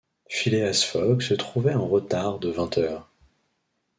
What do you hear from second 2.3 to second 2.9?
de vingt